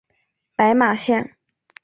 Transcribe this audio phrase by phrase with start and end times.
[0.55, 1.37] 白马线